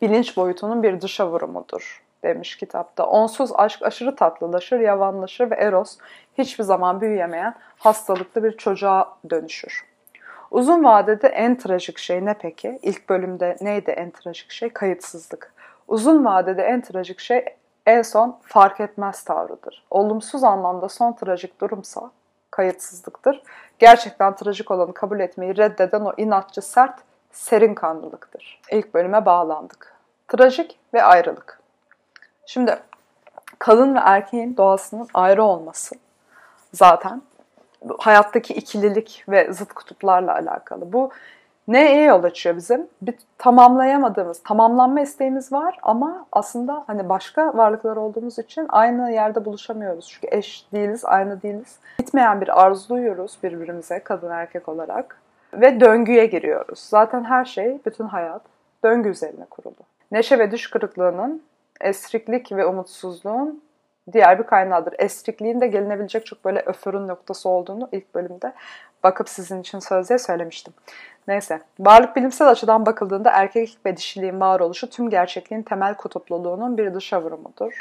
bilinç 0.02 0.38
boyutunun 0.38 0.84
bir 0.84 1.02
dışa 1.02 1.28
vurumudur 1.28 2.04
demiş 2.24 2.56
kitapta. 2.56 3.06
Onsuz 3.06 3.52
aşk 3.56 3.82
aşırı 3.82 4.16
tatlılaşır, 4.16 4.80
yavanlaşır 4.80 5.52
ve 5.52 5.56
Eros 5.56 5.98
hiçbir 6.38 6.64
zaman 6.64 7.02
büyüyemeyen 7.02 7.56
hastalıklı 7.80 8.44
bir 8.44 8.58
çocuğa 8.58 9.18
dönüşür. 9.30 9.91
Uzun 10.52 10.84
vadede 10.84 11.28
en 11.28 11.58
trajik 11.58 11.98
şey 11.98 12.26
ne 12.26 12.34
peki? 12.34 12.80
İlk 12.82 13.10
bölümde 13.10 13.56
neydi 13.62 13.92
en 13.92 14.12
trajik 14.12 14.52
şey? 14.52 14.70
Kayıtsızlık. 14.70 15.54
Uzun 15.88 16.26
vadede 16.26 16.64
en 16.64 16.82
trajik 16.82 17.20
şey 17.20 17.46
en 17.86 18.02
son 18.02 18.40
fark 18.42 18.80
etmez 18.80 19.24
tavrıdır. 19.24 19.84
Olumsuz 19.90 20.44
anlamda 20.44 20.90
son 20.90 21.14
trajik 21.14 21.62
durumsa 21.62 22.12
kayıtsızlıktır. 22.52 23.44
Gerçekten 23.80 24.36
trajik 24.36 24.72
olanı 24.72 24.94
kabul 24.94 25.20
etmeyi 25.20 25.58
reddeden 25.58 26.02
o 26.02 26.14
inatçı, 26.18 26.62
sert, 26.62 27.00
serin 27.32 27.74
kanlılıktır. 27.74 28.62
İlk 28.72 28.94
bölüme 28.94 29.26
bağlandık. 29.26 29.94
Trajik 30.28 30.80
ve 30.94 31.04
ayrılık. 31.04 31.60
Şimdi 32.46 32.80
kadın 33.60 33.96
ve 33.96 34.00
erkeğin 34.00 34.58
doğasının 34.58 35.08
ayrı 35.14 35.44
olması 35.44 35.96
zaten 36.74 37.22
hayattaki 38.00 38.54
ikililik 38.54 39.26
ve 39.30 39.54
zıt 39.54 39.74
kutuplarla 39.74 40.34
alakalı. 40.34 40.94
Bu 40.94 41.12
neye 41.68 42.04
yol 42.04 42.24
açıyor 42.24 42.56
bizim? 42.56 42.88
Bir 43.02 43.16
tamamlayamadığımız, 43.38 44.44
tamamlanma 44.44 45.02
isteğimiz 45.02 45.52
var 45.52 45.80
ama 45.82 46.26
aslında 46.32 46.84
hani 46.88 47.10
başka 47.10 47.58
varlıklar 47.58 47.96
olduğumuz 47.96 48.40
için 48.40 48.66
aynı 48.70 49.12
yerde 49.12 49.46
buluşamıyoruz. 49.46 50.08
Çünkü 50.08 50.38
eş 50.38 50.66
değiliz, 50.74 51.06
aynı 51.06 51.42
değiliz. 51.42 51.80
Bitmeyen 52.00 52.42
bir 52.42 52.62
arzu 52.62 52.90
duyuyoruz 52.90 53.38
birbirimize 53.44 54.00
kadın 54.00 54.30
erkek 54.30 54.70
olarak 54.70 55.22
ve 55.54 55.80
döngüye 55.80 56.26
giriyoruz. 56.26 56.80
Zaten 56.80 57.24
her 57.24 57.46
şey, 57.46 57.80
bütün 57.86 58.06
hayat 58.06 58.42
döngü 58.84 59.10
üzerine 59.10 59.46
kurulu. 59.50 59.76
Neşe 60.12 60.40
ve 60.40 60.52
düş 60.52 60.70
kırıklığının, 60.70 61.44
esriklik 61.82 62.52
ve 62.52 62.66
umutsuzluğun 62.66 63.64
diğer 64.14 64.40
bir 64.40 64.44
kaynağıdır. 64.44 64.94
Esrikliğin 65.00 65.62
de 65.62 65.68
gelinebilecek 65.68 66.26
çok 66.26 66.46
böyle 66.46 66.64
öförün 66.66 67.08
noktası 67.08 67.50
olduğunu 67.50 67.90
ilk 67.92 68.16
bölümde 68.16 68.54
bakıp 69.04 69.30
sizin 69.30 69.62
için 69.62 69.80
sözde 69.80 70.18
söylemiştim. 70.18 70.74
Neyse, 71.28 71.62
varlık 71.80 72.16
bilimsel 72.16 72.50
açıdan 72.50 72.86
bakıldığında 72.86 73.32
erkeklik 73.32 73.86
ve 73.86 73.98
dişiliğin 73.98 74.40
varoluşu 74.40 74.90
tüm 74.90 75.10
gerçekliğin 75.10 75.64
temel 75.64 75.96
kutupluluğunun 75.96 76.78
bir 76.78 76.94
dışa 76.94 77.22
vurumudur. 77.22 77.74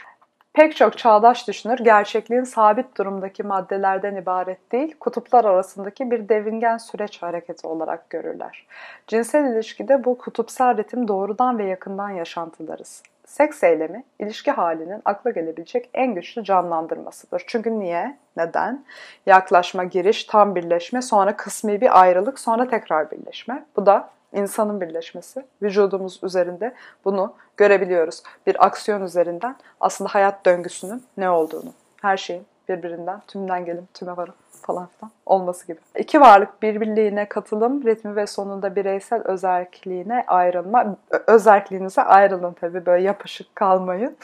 Pek 0.52 0.76
çok 0.76 0.98
çağdaş 0.98 1.48
düşünür 1.48 1.78
gerçekliğin 1.78 2.44
sabit 2.44 2.98
durumdaki 2.98 3.42
maddelerden 3.42 4.16
ibaret 4.16 4.72
değil, 4.72 4.96
kutuplar 5.00 5.44
arasındaki 5.44 6.10
bir 6.10 6.28
devingen 6.28 6.76
süreç 6.76 7.22
hareketi 7.22 7.66
olarak 7.66 8.10
görürler. 8.10 8.66
Cinsel 9.06 9.44
ilişkide 9.44 10.04
bu 10.04 10.18
kutupsal 10.18 10.76
ritim 10.76 11.08
doğrudan 11.08 11.58
ve 11.58 11.64
yakından 11.64 12.10
yaşantılarız 12.10 13.02
seks 13.30 13.62
eylemi 13.62 14.04
ilişki 14.18 14.50
halinin 14.50 15.02
akla 15.04 15.30
gelebilecek 15.30 15.90
en 15.94 16.14
güçlü 16.14 16.44
canlandırmasıdır. 16.44 17.42
Çünkü 17.46 17.80
niye? 17.80 18.18
Neden? 18.36 18.84
Yaklaşma, 19.26 19.84
giriş, 19.84 20.24
tam 20.24 20.54
birleşme, 20.54 21.02
sonra 21.02 21.36
kısmi 21.36 21.80
bir 21.80 22.00
ayrılık, 22.00 22.38
sonra 22.38 22.68
tekrar 22.68 23.10
birleşme. 23.10 23.64
Bu 23.76 23.86
da 23.86 24.10
insanın 24.32 24.80
birleşmesi. 24.80 25.44
Vücudumuz 25.62 26.20
üzerinde 26.22 26.74
bunu 27.04 27.34
görebiliyoruz. 27.56 28.22
Bir 28.46 28.66
aksiyon 28.66 29.02
üzerinden 29.02 29.56
aslında 29.80 30.14
hayat 30.14 30.46
döngüsünün 30.46 31.02
ne 31.16 31.30
olduğunu, 31.30 31.72
her 32.02 32.16
şeyin 32.16 32.46
birbirinden, 32.70 33.20
tümden 33.28 33.64
gelim, 33.64 33.88
tüme 33.94 34.16
varım 34.16 34.34
falan 34.62 34.86
filan 34.86 35.10
olması 35.26 35.66
gibi. 35.66 35.78
İki 35.98 36.20
varlık 36.20 36.62
birbirliğine 36.62 37.28
katılım, 37.28 37.86
ritmi 37.86 38.16
ve 38.16 38.26
sonunda 38.26 38.76
bireysel 38.76 39.22
özerkliğine 39.22 40.24
ayrılma. 40.26 40.96
Özerkliğinize 41.26 42.02
ayrılın 42.02 42.52
tabii 42.52 42.86
böyle 42.86 43.02
yapışık 43.02 43.56
kalmayın. 43.56 44.16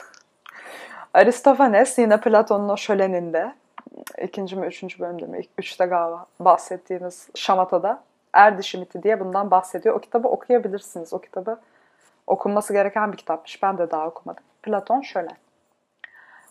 Aristofanes 1.15 1.99
yine 1.99 2.21
Platon'un 2.21 2.69
o 2.69 2.77
şöleninde 2.77 3.55
ikinci 4.23 4.57
mi 4.57 4.67
üçüncü 4.67 4.99
bölümde 4.99 5.27
mi? 5.27 5.41
Üçte 5.59 5.87
galiba 5.87 6.27
bahsettiğimiz 6.41 7.29
şamatada 7.35 8.03
Erdişi 8.37 8.79
miti 8.79 9.03
diye 9.03 9.21
bundan 9.21 9.51
bahsediyor. 9.51 9.95
O 9.95 9.99
kitabı 9.99 10.29
okuyabilirsiniz. 10.29 11.13
O 11.13 11.19
kitabı 11.19 11.61
okunması 12.27 12.73
gereken 12.73 13.13
bir 13.13 13.17
kitapmış. 13.17 13.63
Ben 13.63 13.79
de 13.79 13.91
daha 13.91 14.07
okumadım. 14.07 14.45
Platon 14.63 15.01
şölen. 15.01 15.37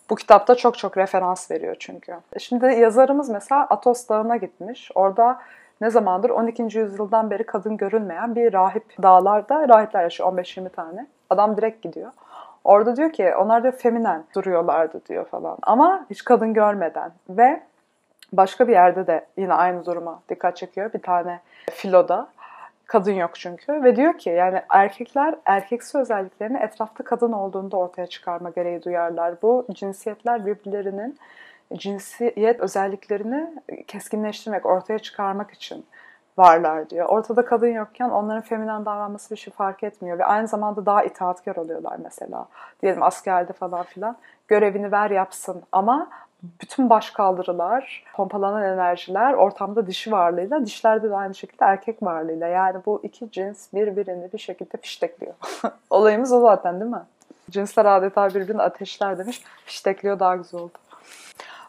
Bu 0.09 0.15
kitapta 0.15 0.55
çok 0.55 0.77
çok 0.77 0.97
referans 0.97 1.51
veriyor 1.51 1.75
çünkü. 1.79 2.15
Şimdi 2.39 2.65
yazarımız 2.65 3.29
mesela 3.29 3.61
Atos 3.69 4.09
Dağı'na 4.09 4.37
gitmiş. 4.37 4.91
Orada 4.95 5.39
ne 5.81 5.89
zamandır 5.89 6.29
12. 6.29 6.63
yüzyıldan 6.63 7.31
beri 7.31 7.43
kadın 7.45 7.77
görülmeyen 7.77 8.35
bir 8.35 8.53
rahip 8.53 9.03
dağlarda 9.03 9.69
rahipler 9.69 10.03
yaşıyor 10.03 10.33
15-20 10.33 10.69
tane. 10.69 11.07
Adam 11.29 11.57
direkt 11.57 11.81
gidiyor. 11.81 12.11
Orada 12.63 12.95
diyor 12.95 13.13
ki 13.13 13.35
onlar 13.35 13.63
da 13.63 13.71
feminen 13.71 14.23
duruyorlardı 14.35 15.01
diyor 15.09 15.25
falan. 15.25 15.57
Ama 15.61 16.05
hiç 16.09 16.23
kadın 16.23 16.53
görmeden 16.53 17.11
ve 17.29 17.61
başka 18.33 18.67
bir 18.67 18.73
yerde 18.73 19.07
de 19.07 19.25
yine 19.37 19.53
aynı 19.53 19.85
duruma 19.85 20.21
dikkat 20.29 20.57
çekiyor. 20.57 20.93
Bir 20.93 21.01
tane 21.01 21.39
filoda 21.71 22.27
kadın 22.87 23.11
yok 23.11 23.31
çünkü 23.35 23.83
ve 23.83 23.95
diyor 23.95 24.17
ki 24.17 24.29
yani 24.29 24.61
erkekler 24.69 25.35
erkeksi 25.45 25.97
özelliklerini 25.97 26.57
etrafta 26.57 27.03
kadın 27.03 27.31
olduğunda 27.31 27.77
ortaya 27.77 28.07
çıkarma 28.07 28.49
gereği 28.49 28.83
duyarlar. 28.83 29.41
Bu 29.41 29.65
cinsiyetler 29.73 30.45
birbirlerinin 30.45 31.17
cinsiyet 31.73 32.59
özelliklerini 32.59 33.53
keskinleştirmek, 33.87 34.65
ortaya 34.65 34.99
çıkarmak 34.99 35.51
için 35.51 35.85
varlar 36.37 36.89
diyor. 36.89 37.05
Ortada 37.09 37.45
kadın 37.45 37.67
yokken 37.67 38.09
onların 38.09 38.41
feminen 38.41 38.85
davranması 38.85 39.31
bir 39.31 39.39
şey 39.39 39.53
fark 39.53 39.83
etmiyor 39.83 40.19
ve 40.19 40.25
aynı 40.25 40.47
zamanda 40.47 40.85
daha 40.85 41.03
itaatkar 41.03 41.55
oluyorlar 41.55 41.97
mesela. 42.03 42.45
Diyelim 42.81 43.03
askerde 43.03 43.53
falan 43.53 43.83
filan. 43.83 44.17
Görevini 44.47 44.91
ver 44.91 45.09
yapsın 45.09 45.63
ama 45.71 46.09
bütün 46.61 46.89
baş 46.89 47.11
kaldırılar, 47.11 48.03
pompalanan 48.13 48.63
enerjiler 48.63 49.33
ortamda 49.33 49.87
dişi 49.87 50.11
varlığıyla, 50.11 50.65
dişlerde 50.65 51.09
de 51.09 51.15
aynı 51.15 51.35
şekilde 51.35 51.65
erkek 51.65 52.03
varlığıyla. 52.03 52.47
Yani 52.47 52.81
bu 52.85 52.99
iki 53.03 53.31
cins 53.31 53.73
birbirini 53.73 54.33
bir 54.33 54.37
şekilde 54.37 54.77
fiştekliyor. 54.77 55.33
Olayımız 55.89 56.33
o 56.33 56.39
zaten 56.39 56.79
değil 56.79 56.91
mi? 56.91 57.03
Cinsler 57.49 57.85
adeta 57.85 58.29
birbirini 58.29 58.61
ateşler 58.61 59.17
demiş. 59.17 59.41
Fiştekliyor 59.65 60.19
daha 60.19 60.35
güzel 60.35 60.61
oldu. 60.61 60.77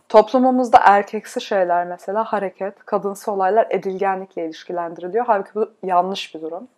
Toplumumuzda 0.09 0.79
erkeksi 0.85 1.41
şeyler 1.41 1.87
mesela 1.87 2.25
hareket, 2.25 2.79
kadınsı 2.85 3.33
olaylar 3.33 3.67
edilgenlikle 3.71 4.47
ilişkilendiriliyor. 4.47 5.27
Halbuki 5.27 5.55
bu 5.55 5.71
yanlış 5.83 6.35
bir 6.35 6.41
durum. 6.41 6.69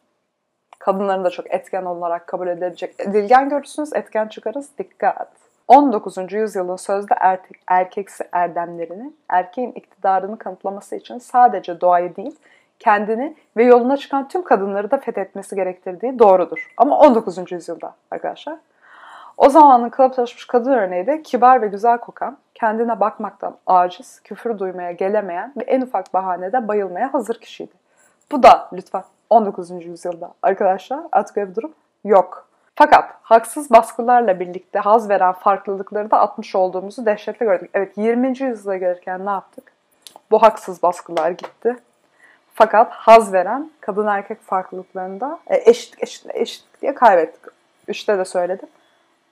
Kadınların 0.78 1.24
da 1.24 1.30
çok 1.30 1.54
etken 1.54 1.84
olarak 1.84 2.26
kabul 2.26 2.48
edilebilecek. 2.48 2.94
Edilgen 2.98 3.48
görürsünüz, 3.48 3.92
etken 3.92 4.28
çıkarız. 4.28 4.68
Dikkat! 4.78 5.47
19. 5.68 6.32
yüzyılın 6.32 6.76
sözde 6.76 7.14
erkek, 7.20 7.60
erkeksi 7.66 8.24
erdemlerini, 8.32 9.12
erkeğin 9.28 9.72
iktidarını 9.72 10.38
kanıtlaması 10.38 10.96
için 10.96 11.18
sadece 11.18 11.80
doğayı 11.80 12.16
değil, 12.16 12.36
kendini 12.78 13.36
ve 13.56 13.64
yoluna 13.64 13.96
çıkan 13.96 14.28
tüm 14.28 14.44
kadınları 14.44 14.90
da 14.90 14.98
fethetmesi 14.98 15.56
gerektirdiği 15.56 16.18
doğrudur. 16.18 16.72
Ama 16.76 16.98
19. 16.98 17.52
yüzyılda 17.52 17.94
arkadaşlar. 18.10 18.56
O 19.36 19.48
zamanın 19.48 19.88
kalıplaşmış 19.88 20.46
kadın 20.46 20.72
örneği 20.72 21.06
de 21.06 21.22
kibar 21.22 21.62
ve 21.62 21.66
güzel 21.66 21.98
kokan, 21.98 22.38
kendine 22.54 23.00
bakmaktan 23.00 23.56
aciz, 23.66 24.20
küfür 24.20 24.58
duymaya 24.58 24.92
gelemeyen 24.92 25.52
ve 25.56 25.62
en 25.62 25.80
ufak 25.80 26.14
bahanede 26.14 26.68
bayılmaya 26.68 27.14
hazır 27.14 27.40
kişiydi. 27.40 27.72
Bu 28.32 28.42
da 28.42 28.68
lütfen 28.72 29.04
19. 29.30 29.70
yüzyılda 29.70 30.34
arkadaşlar 30.42 31.00
artık 31.12 31.36
öyle 31.36 31.50
bir 31.50 31.54
durum 31.54 31.72
yok. 32.04 32.47
Fakat 32.78 33.14
haksız 33.22 33.70
baskılarla 33.70 34.40
birlikte 34.40 34.78
haz 34.78 35.08
veren 35.08 35.32
farklılıkları 35.32 36.10
da 36.10 36.20
atmış 36.20 36.54
olduğumuzu 36.54 37.06
dehşetle 37.06 37.46
gördük. 37.46 37.70
Evet 37.74 37.92
20. 37.96 38.28
yüzyıla 38.28 38.76
gelirken 38.76 39.26
ne 39.26 39.30
yaptık? 39.30 39.72
Bu 40.30 40.42
haksız 40.42 40.82
baskılar 40.82 41.30
gitti. 41.30 41.76
Fakat 42.54 42.92
haz 42.92 43.32
veren 43.32 43.70
kadın 43.80 44.06
erkek 44.06 44.42
farklılıklarında 44.42 45.38
e, 45.46 45.70
eşitlik 45.70 46.02
eşitlik 46.02 46.36
eşitlik 46.36 46.82
diye 46.82 46.94
kaybettik. 46.94 47.52
Üçte 47.88 48.18
de 48.18 48.24
söyledim. 48.24 48.68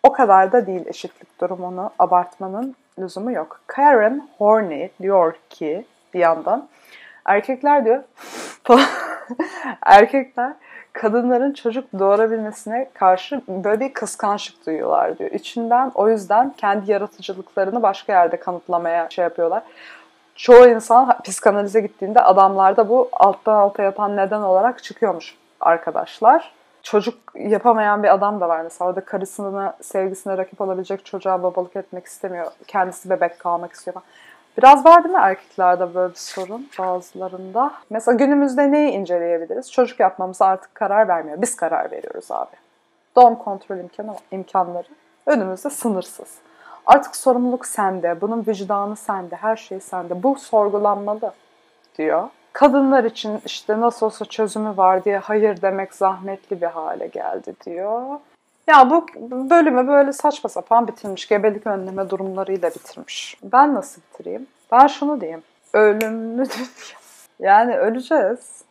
O 0.03 0.13
kadar 0.13 0.53
da 0.53 0.67
değil 0.67 0.87
eşitlik 0.87 1.41
durumunu 1.41 1.91
abartmanın 1.99 2.77
lüzumu 2.99 3.33
yok. 3.33 3.61
Karen 3.67 4.29
Horney 4.39 4.91
diyor 5.03 5.35
ki 5.51 5.87
bir 6.15 6.21
yandan 6.21 6.69
erkekler 7.25 7.85
diyor 7.85 8.03
erkekler 9.83 10.53
kadınların 10.97 11.53
çocuk 11.53 11.85
doğurabilmesine 11.99 12.91
karşı 12.95 13.43
böyle 13.49 13.81
bir 13.81 13.93
kıskançlık 13.93 14.67
duyuyorlar 14.67 15.19
diyor. 15.19 15.31
İçinden 15.31 15.93
o 15.95 16.09
yüzden 16.09 16.55
kendi 16.57 16.93
yaratıcılıklarını 16.93 17.83
başka 17.83 18.13
yerde 18.13 18.37
kanıtlamaya 18.37 19.11
şey 19.11 19.23
yapıyorlar. 19.23 19.63
Çoğu 20.35 20.69
insan 20.69 21.19
psikanalize 21.25 21.81
gittiğinde 21.81 22.21
adamlarda 22.21 22.89
bu 22.89 23.09
alttan 23.13 23.55
alta 23.55 23.83
yatan 23.83 24.17
neden 24.17 24.41
olarak 24.41 24.83
çıkıyormuş 24.83 25.37
arkadaşlar. 25.61 26.53
Çocuk 26.83 27.19
yapamayan 27.35 28.03
bir 28.03 28.15
adam 28.15 28.41
da 28.41 28.49
var 28.49 28.61
mesela. 28.61 28.89
Orada 28.89 29.01
karısına, 29.01 29.77
sevgisine 29.81 30.39
rakip 30.39 30.61
olabilecek 30.61 31.05
çocuğa 31.05 31.43
babalık 31.43 31.77
etmek 31.77 32.07
istemiyor. 32.07 32.47
Kendisi 32.67 33.11
bebek 33.11 33.39
kalmak 33.39 33.73
istiyor 33.73 33.95
falan. 33.95 34.05
Biraz 34.59 34.85
var 34.85 35.05
değil 35.05 35.15
mi 35.15 35.21
erkeklerde 35.21 35.95
böyle 35.95 36.13
bir 36.13 36.19
sorun 36.19 36.69
bazılarında? 36.79 37.73
Mesela 37.91 38.17
günümüzde 38.17 38.73
neyi 38.73 38.91
inceleyebiliriz? 38.91 39.73
Çocuk 39.73 40.01
yapmamıza 40.01 40.47
artık 40.47 40.75
karar 40.75 41.09
vermiyor. 41.09 41.43
Biz 41.43 41.57
karar 41.57 41.91
veriyoruz 41.91 42.31
abi. 42.31 42.57
Doğum 43.17 43.35
kontrol 43.35 43.77
imkanı, 43.77 44.15
imkanları 44.31 44.89
önümüzde 45.27 45.71
sınırsız. 45.71 46.39
Artık 46.87 47.17
sorumluluk 47.17 47.67
sende, 47.67 48.21
bunun 48.21 48.45
vicdanı 48.47 48.97
sende, 48.97 49.37
her 49.37 49.57
şey 49.57 49.81
sende. 49.81 50.23
Bu 50.23 50.37
sorgulanmalı 50.37 51.33
diyor. 51.99 52.29
Kadınlar 52.53 53.05
için 53.05 53.41
işte 53.45 53.81
nasıl 53.81 54.07
olsa 54.07 54.25
çözümü 54.25 54.77
var 54.77 55.05
diye 55.05 55.19
hayır 55.19 55.63
demek 55.63 55.95
zahmetli 55.95 56.61
bir 56.61 56.67
hale 56.67 57.07
geldi 57.07 57.55
diyor. 57.67 58.03
Ya 58.67 58.91
bu 58.91 59.07
bölümü 59.51 59.89
böyle 59.89 60.13
saçma 60.13 60.51
sapan 60.51 60.89
bitirmiş. 60.89 61.29
Gebelik 61.29 61.67
önleme 61.67 62.11
durumlarıyla 62.11 62.71
bitirmiş. 62.71 63.39
Ben 63.43 63.75
nasıl 63.75 64.03
bitireyim? 64.03 64.47
Ben 64.73 64.87
şunu 64.87 65.21
diyeyim. 65.21 65.43
Ölümlü 65.73 66.45
dünya. 66.45 66.67
Yani 67.41 67.77
öleceğiz. 67.77 68.65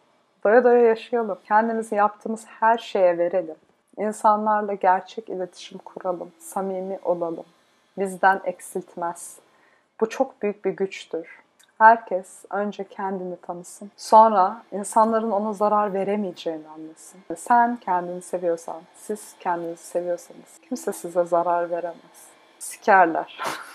Doya 0.44 0.64
doya 0.64 0.82
yaşayalım. 0.82 1.38
Kendimizi 1.48 1.96
yaptığımız 1.96 2.46
her 2.46 2.78
şeye 2.78 3.18
verelim. 3.18 3.56
İnsanlarla 3.98 4.74
gerçek 4.74 5.30
iletişim 5.30 5.78
kuralım. 5.78 6.32
Samimi 6.40 7.00
olalım. 7.04 7.46
Bizden 7.98 8.42
eksiltmez. 8.44 9.38
Bu 10.02 10.10
çok 10.10 10.42
büyük 10.42 10.66
bir 10.66 10.72
güçtür. 10.72 11.40
Herkes 11.78 12.46
önce 12.50 12.84
kendini 12.84 13.38
tanısın. 13.38 13.92
Sonra 13.98 14.64
insanların 14.72 15.32
ona 15.32 15.54
zarar 15.54 15.94
veremeyeceğini 15.94 16.68
anlasın. 16.68 17.20
Sen 17.38 17.76
kendini 17.76 18.22
seviyorsan, 18.22 18.82
siz 18.96 19.36
kendinizi 19.40 19.84
seviyorsanız 19.84 20.60
kimse 20.70 20.94
size 20.94 21.24
zarar 21.24 21.70
veremez. 21.72 22.28
Sikerler. 22.60 23.40